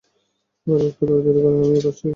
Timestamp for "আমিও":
1.57-1.75